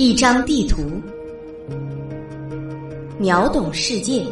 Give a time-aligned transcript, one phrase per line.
[0.00, 0.80] 一张地图，
[3.18, 4.24] 秒懂世界。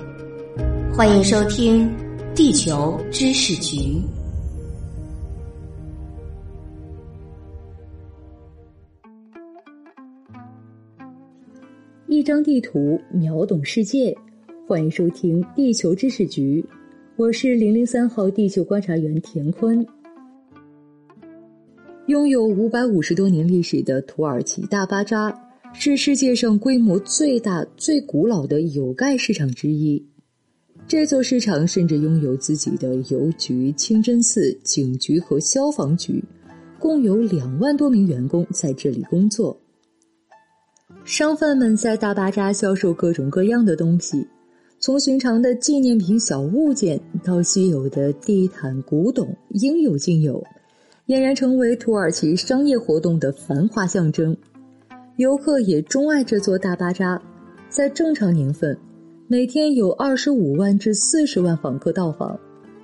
[0.91, 1.87] 欢迎收听
[2.35, 3.77] 《地球知识局》。
[12.07, 14.17] 一张地图，秒懂世界。
[14.67, 16.65] 欢迎收听《地球知识局》，
[17.17, 19.87] 我是零零三号地球观察员田坤。
[22.07, 25.31] 拥有五百五十多年历史的土耳其大巴扎，
[25.73, 30.05] 是世界上规模最大、最古老的有盖市场之一。
[30.87, 36.25] 这座市场甚至拥有自己的邮局、清真寺、警局和消防局，
[36.79, 39.57] 共有两万多名员工在这里工作。
[41.05, 44.27] 商贩们在大巴扎销售各种各样的东西，
[44.81, 50.43] 从寻常的纪念品小物件到稀有的地毯、古董，应有尽有。
[51.07, 54.37] 俨然成为土耳其商业活动的繁华象征，
[55.19, 57.21] 游客也钟爱这座大巴扎。
[57.69, 58.79] 在正常年份，
[59.27, 62.39] 每天有二十五万至四十万访客到访，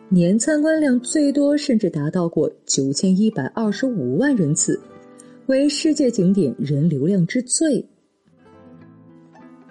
[0.08, 4.80] 年参观量最多甚至达到过九千一百二十五万人次，
[5.46, 7.86] 为世界景点人流量之最。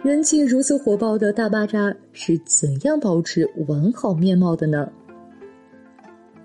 [0.02, 4.90] 人气如此火爆的大巴扎是怎样保持完好面貌的呢？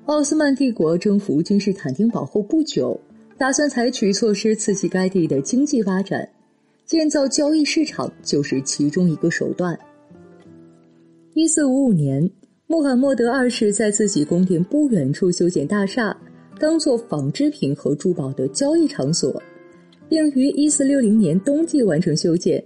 [0.06, 3.00] 奥斯曼帝国征服君士坦丁堡后不久，
[3.38, 6.28] 打算采取措施刺激该地的经济发展，
[6.84, 9.78] 建造交易市场就是其中一个手段。
[11.34, 12.28] 一四五五年，
[12.66, 16.14] 穆罕默德二世在自己宫殿不远处修建大厦，
[16.58, 19.40] 当做纺织品和珠宝的交易场所，
[20.08, 22.62] 并于一四六零年冬季完成修建。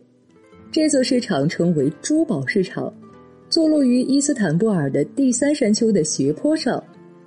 [0.70, 2.90] 这座市场称为珠宝市场，
[3.50, 6.82] 坐落于伊斯坦布尔的第三山丘的斜坡上。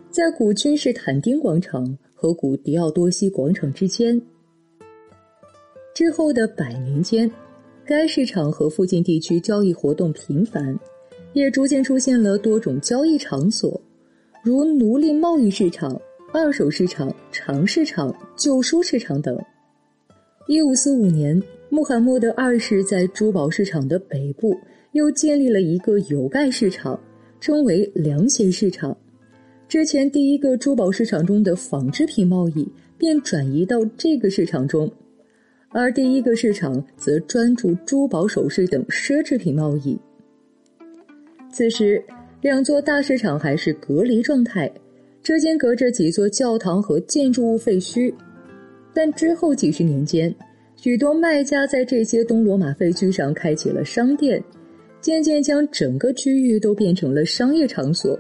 [0.10, 1.86] 在古君士坦丁广场
[2.26, 4.20] 和古迪奥多西广场之间。
[5.94, 7.30] 之后的百年间，
[7.86, 10.76] 该市场和附近地区交易活动频繁，
[11.34, 13.80] 也逐渐出现了多种交易场所，
[14.44, 16.02] 如奴隶贸易市场、
[16.34, 19.40] 二手市场、长市场、旧书市场等。
[20.48, 24.58] 一五四五年，穆罕默德二世在珠宝市场的北部
[24.94, 27.00] 又建立了一个有盖市场，
[27.40, 28.98] 称为凉鞋市场。
[29.68, 32.68] 之前第一个珠宝市场中的纺织品贸易
[32.98, 34.90] 便转移到这个市场中，
[35.70, 39.98] 而第一个市场则专注珠宝首饰等奢侈品贸易。
[41.52, 42.02] 此时，
[42.42, 44.72] 两座大市场还是隔离状态，
[45.24, 48.14] 之间隔着几座教堂和建筑物废墟。
[48.94, 50.34] 但之后几十年间，
[50.76, 54.42] 许多卖家在这些东罗马废墟上开启了商店，
[55.02, 58.18] 渐渐将整个区域都变成了商业场所。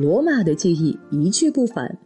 [0.00, 1.98] 罗马的记忆一去不返，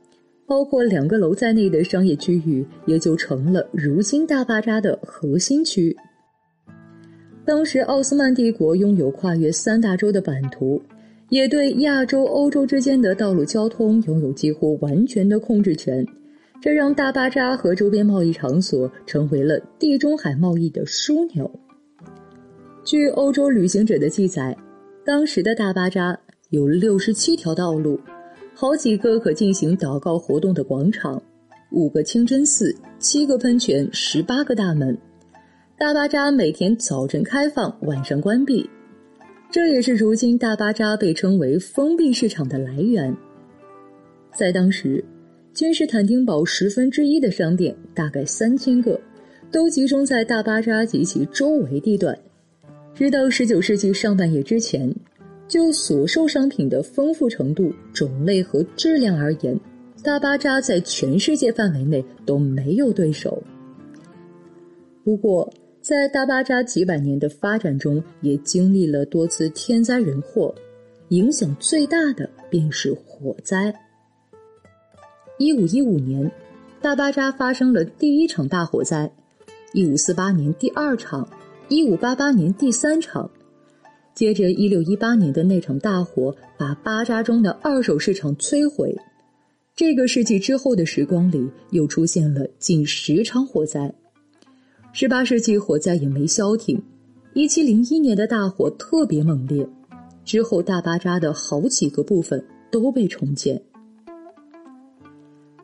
[0.47, 5.94] 包括两个楼在内的商业区域也就成了如今大巴扎的核心区。
[7.44, 10.80] 当时奥斯曼帝国拥有跨越三大洲的版图，
[11.28, 16.06] 也对亚洲、欧洲之间的道路交通拥有几乎完全的控制权，
[16.62, 21.50] 这让大巴扎和周边贸易场所成为了地中海贸易的枢纽。
[22.84, 24.56] 据欧洲旅行者的记载，
[25.04, 26.19] 当时的大巴扎。
[26.53, 27.99] 有六十七条道路，
[28.55, 31.21] 好几个可进行祷告活动的广场，
[31.71, 34.95] 五个清真寺，七个喷泉，十八个大门。
[35.79, 38.69] 大巴扎每天早晨开放，晚上关闭，
[39.51, 43.17] 这也是如今大巴扎被称为封闭市场的来源。
[44.34, 45.03] 在当时，
[45.55, 49.01] 君士坦丁堡十分之一的商店，大概三千个，
[49.51, 52.15] 都集中在大巴扎及其周围地段。
[52.95, 54.95] 直到十九世纪上半叶之前。
[55.53, 59.61] 就所售商品的丰富程度、种类和质量而言，
[60.03, 63.43] 大巴扎在全世界范围内都没有对手。
[65.05, 65.53] 不过，
[65.83, 70.55] 在大巴扎几百年的发展中，也经历了多次天灾人祸，
[71.09, 73.75] 影响最大的便是火灾。
[75.37, 76.33] 一五一五年，
[76.81, 79.07] 大巴扎发生了第一场大火灾；
[79.75, 81.28] 一五四八年第二场；
[81.69, 83.31] 一五八八年第三场。
[84.14, 88.94] 接着，一六一八年的那场大火把巴扎中的二手市场摧毁。
[89.74, 93.92] 这个世纪之后的时光里，又出现了近十场火灾。
[94.92, 96.80] 十八世纪火灾也没消停。
[97.32, 99.66] 一七零一年的大火特别猛烈，
[100.26, 103.60] 之后大巴扎的好几个部分都被重建。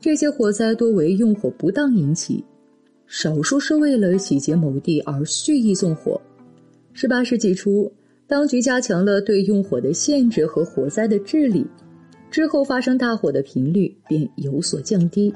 [0.01, 2.43] 这些火灾多为用火不当引起，
[3.07, 6.19] 少数是为了洗劫某地而蓄意纵火。
[6.95, 7.93] 十八世纪初。
[8.29, 11.67] 当局加强了对用火的限制和火灾的治理，
[12.31, 15.35] 之后发生大火的频率便有所降低。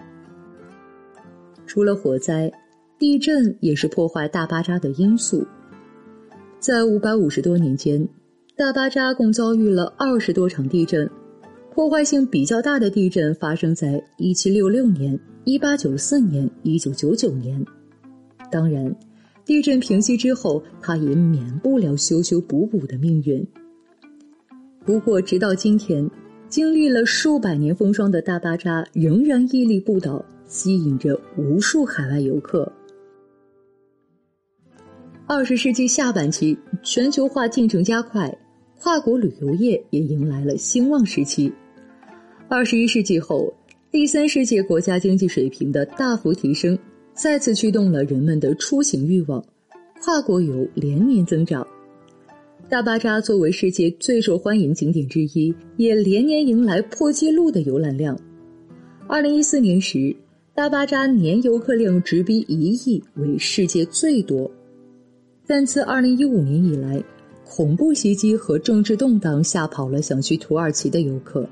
[1.66, 2.52] 除了火灾，
[2.98, 5.46] 地震也是破坏大巴扎的因素。
[6.60, 8.06] 在五百五十多年间，
[8.54, 11.08] 大巴扎共遭遇了二十多场地震，
[11.74, 17.64] 破坏性比较大的地震发生在一七六六年、一八九四年、一九九九年。
[18.50, 18.94] 当然，
[19.44, 23.44] 地震平息之后，它也免不了修修补补的命运。
[24.84, 26.08] 不过，直到今天，
[26.48, 32.70] 经历了数百年风霜的大巴扎仍然屹立不倒，吸引着无数海外游客。
[35.26, 38.36] 二十世纪下半期，全球化进程加快，
[38.78, 41.52] 跨国旅游业也迎来了兴旺时期。
[42.48, 43.52] 二十一世纪后，
[43.90, 46.78] 第三世界国家经济水平的大幅提升。
[47.14, 49.44] 再次驱动了人们的出行欲望，
[50.00, 51.66] 跨国游连年增长。
[52.70, 58.18] 大巴扎作为世界最受欢迎景点之一，也连年迎来破纪录的游览量。
[59.06, 60.16] 二零一四年时，
[60.54, 64.50] 大巴扎年游客量直逼一亿，为世界最多。
[65.46, 67.02] 但自二零一五年以来，
[67.44, 71.46] 恐怖袭击和政治动荡吓跑了想去土耳其的游客，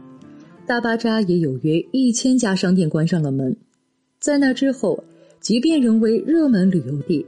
[0.66, 3.54] 大巴扎也有约一千家商店关上了门。
[4.18, 5.04] 在那之后。
[5.40, 7.24] 即便仍为热门旅游地，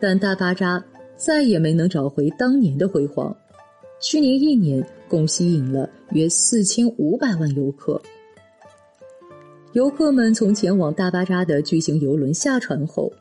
[0.00, 0.82] 但大巴扎
[1.16, 3.34] 再也没能找回当年的辉煌。
[4.00, 8.00] 去年一年共吸引了约四千五百万游客。
[9.74, 13.12] 游客们从前往大巴扎的巨型游轮下船后，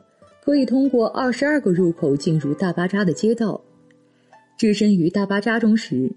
[0.44, 3.62] 可以通过二十二个入口进入大巴扎的街道。
[4.58, 6.12] 置身于大巴扎中时，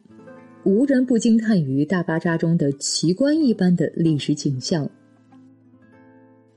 [0.64, 4.88] 无人不惊叹于大巴扎中的奇观一般的历史景象。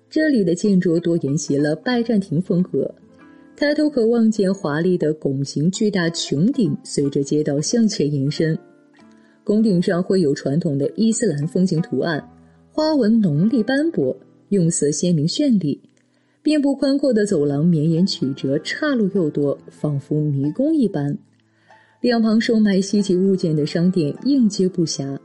[0.10, 2.90] 这里的建筑多沿袭了拜占庭风格，
[3.56, 8.58] 抬头可望见华丽的拱形巨大穹顶，随着街道向前延伸。
[9.44, 12.26] 拱顶上绘有传统的伊斯兰风景图案，
[12.72, 14.16] 花纹浓丽斑驳，
[14.50, 15.80] 用色鲜明绚丽。
[16.42, 21.18] 遍布宽阔的走廊绵延曲折，岔路又多，仿佛迷宫一般。
[22.00, 25.18] 两旁售卖稀奇物件的商店应接不暇。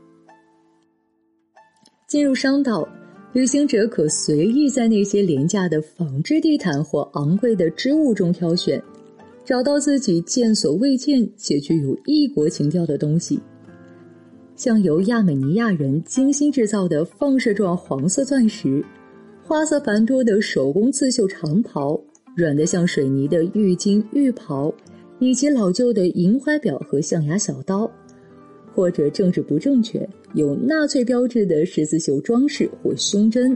[2.07, 2.87] 进入商道。
[3.33, 8.79] 旅行者可随意在那些廉价的纺织地毯或昂贵的织物中挑选，
[9.43, 13.39] 找到自己见所未见且具有异国情调的东西，
[14.55, 18.85] 像由亚美尼亚人精心制造的放射状黄色钻石，
[19.41, 21.99] 花色繁多的手工刺绣长袍，
[22.35, 24.71] 软的像水泥的浴巾浴袍，
[25.17, 27.89] 以及老旧的银怀表和象牙小刀。
[28.73, 33.55] 或者政治不正确，有纳粹标志的十字绣装饰或胸针。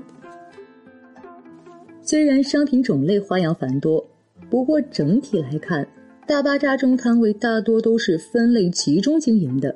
[2.02, 4.06] 虽然商品种类花样繁多，
[4.50, 5.86] 不过整体来看，
[6.25, 9.75] 大巴扎中摊位大多都是分类集中经营的。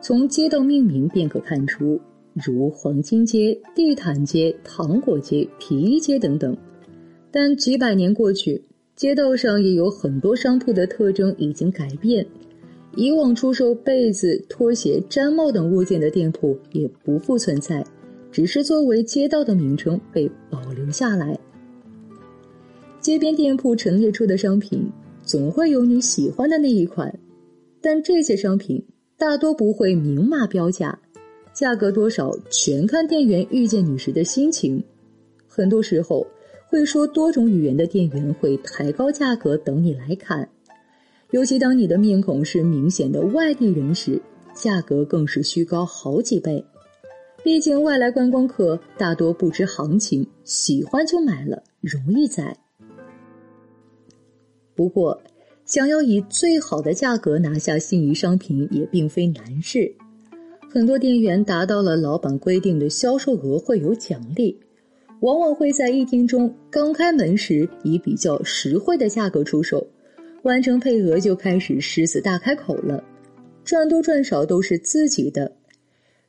[0.00, 2.00] 从街道命名便可看出，
[2.34, 6.56] 如黄金街、地毯街、糖果街、皮衣街等等。
[7.30, 8.62] 但几百年过去，
[8.96, 12.26] 街道上也有很多商铺的特征已经改变。
[12.96, 17.84] 以往出售被子、拖鞋、毡帽等物件的店铺也不复存在，
[18.32, 21.38] 只是作为街道的名称被保留下来。
[23.00, 24.90] 街边店铺陈列出的商品
[25.22, 27.16] 总会有你喜欢的那一款，
[27.80, 28.84] 但这些商品
[29.16, 30.98] 大多不会明码标价，
[31.54, 34.82] 价格多少全看店员遇见你时的心情。
[35.46, 36.26] 很多时候，
[36.68, 40.48] 会说多种语言的店员会抬高价格等你来砍。
[41.30, 44.20] 尤其当你的面孔是明显的外地人时，
[44.54, 46.64] 价格更是虚高好几倍。
[47.42, 52.56] 毕竟外来观光客大多不知行情，喜欢就买了，容易宰。
[54.74, 55.18] 不过，
[55.64, 59.94] 想要以最好的价格拿下心仪商品也并非难事。
[60.68, 64.58] 很多店员达到了老板规定的销售额会有奖励，
[65.20, 69.86] 往往会在一天中刚开门时以比较实惠的价格出售。
[70.42, 73.02] 完成配额就开始狮子大开口了，
[73.64, 75.50] 赚多赚少都是自己的。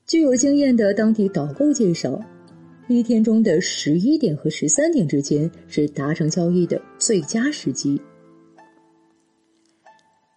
[0.05, 2.19] 具有经验的当地导购介绍，
[2.87, 7.99] 一天中的十一点和十三点之间是达成交易的最佳时机。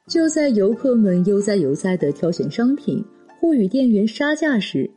[0.06, 3.02] 就在游客们悠哉悠哉的挑选商品
[3.40, 4.88] 或与店员杀价时，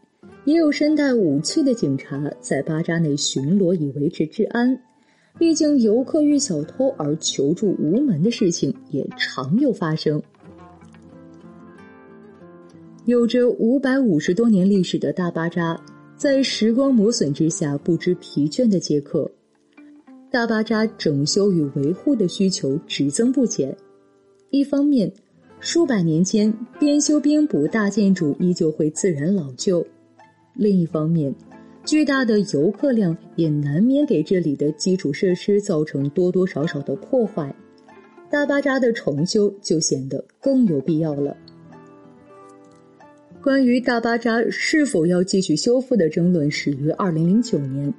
[0.45, 4.77] 也有身带武器的警察在巴扎内巡逻以维持治安。
[5.39, 10.21] 毕竟，游客遇小偷而求助无门的事情也常有发生。
[13.05, 15.79] 有着五百五十多年历史的大巴扎，
[16.17, 19.29] 在时光磨损之下不知疲倦的接客。
[20.29, 23.73] 大巴扎整修与维护的需求只增不减。
[24.49, 25.09] 一方面，
[25.59, 29.81] 数百年间边修边补大建筑依旧会自然老旧；
[30.53, 31.33] 另一方面，
[31.87, 37.55] 巨大的游客量也难免给这里的基础设施造成多多少少的破坏，
[38.29, 41.33] 大巴扎的重修就显得更有必要了。
[43.41, 47.93] 关于大巴扎是否要继续修复的争论始于二零零九年，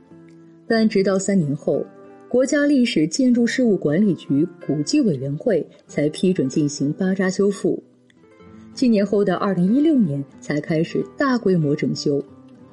[0.66, 1.82] 但直到三年后，
[2.28, 7.82] 国家历史建筑事务管理局古迹委员会才批准进行巴扎修复。
[8.74, 12.22] 七年后的二零一六年才开始大规模整修。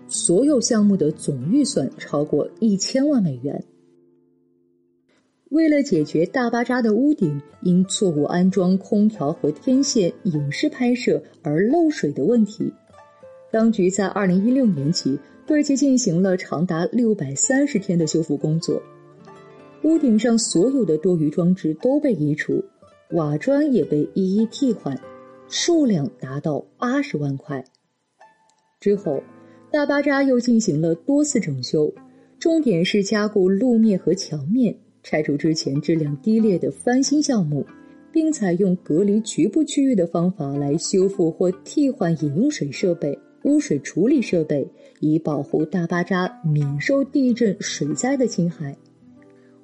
[0.07, 3.63] 所有项目的总预算超过一千万美元。
[5.49, 12.71] 为了解决大巴扎的屋顶因错误安装空调和天线影视拍摄而漏水的问题，
[13.51, 18.81] 当局在二零一六年起对其进行了长达六百三十天的修复工作。
[19.83, 22.63] 屋顶上所有的多余装置都被移除，
[23.11, 24.99] 瓦砖也被一一替换，
[25.47, 27.63] 数量达到八十万块。
[28.79, 29.21] 之后。
[29.71, 31.93] 大巴扎又进行了多次整修，
[32.39, 37.65] 重点是加固路面和墙面，拆除之前质量低劣的翻新项目，
[38.11, 44.65] 并采用隔离局部区域的方法来修复或替换饮用水设备、污水处理设备，
[45.01, 48.75] 以保护大巴扎免受地震、水灾的侵害。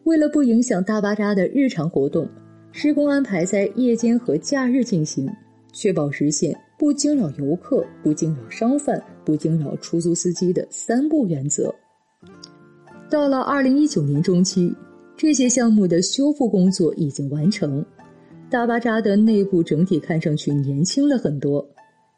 [0.03, 2.27] 为了不影响大巴扎的日常活动，
[2.73, 5.29] 施工安排在夜间和假日进行，
[5.71, 6.53] 确保实现。
[6.77, 11.73] 不惊扰游客，不惊扰商贩，不惊扰出租司机的“三不”原则。
[13.09, 14.73] 到了二零一九年中期，
[15.17, 17.85] 这些项目的修复工作已经完成，
[18.49, 21.65] 大巴扎的内部整体看上去年轻了很多。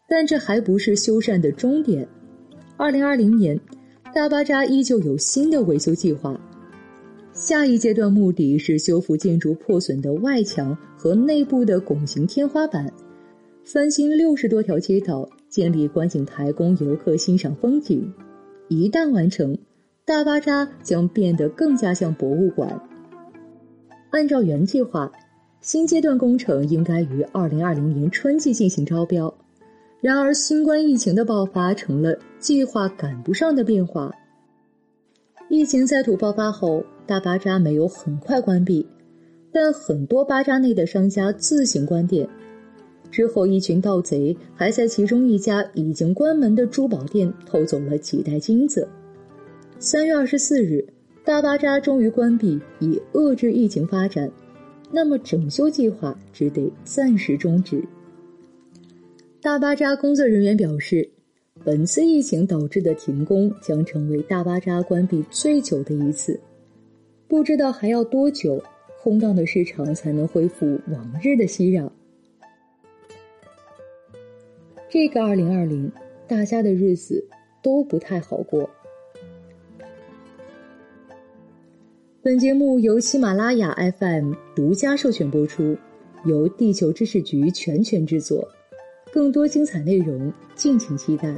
[0.07, 2.07] 但这还不是修缮的终点。
[2.77, 3.59] 二零二零年，
[4.13, 6.39] 大巴扎依旧有新的维修计划，
[7.33, 12.91] 下一阶段目的是修复建筑破损的外墙和内部的拱形天花板。
[13.65, 18.11] 翻新六十多条街道，建立观景台供游客欣赏风景。
[18.69, 19.55] 一旦完成，
[20.03, 22.81] 大巴扎将变得更加像博物馆。
[24.09, 25.11] 按照原计划，
[25.61, 29.31] 新阶段工程应该于二零二零年春季进行招标。
[30.01, 34.11] 然而，新冠疫情的爆发成了计划赶不上的变化。
[35.49, 38.83] 疫情再度爆发后，大巴扎没有很快关闭，
[39.51, 42.27] 但很多巴扎内的商家自行关店。
[43.13, 48.87] 之后，一群盗贼还在其中一家已经关门的珠宝店偷走了几袋金子。
[49.77, 50.83] 三月二十四日，
[51.23, 54.31] 大巴扎终于关闭，以遏制疫情发展。
[54.91, 57.83] 那么，整修计划只得暂时终止。
[59.39, 61.07] 大巴扎工作人员表示，
[61.63, 66.39] 本次疫情导致的停工将成为大巴扎关闭最久的一次。
[67.27, 68.59] 不知道还要多久，
[69.03, 71.87] 空荡的市场才能恢复往日的熙攘。
[74.93, 75.91] 这个二零二零，
[76.27, 77.27] 大家的日子
[77.63, 78.69] 都不太好过。
[82.21, 85.75] 本节目由喜马拉雅 FM 独家授权播出，
[86.25, 88.47] 由地球知识局全权制作。
[89.11, 91.35] 更多精彩内容，敬请期待。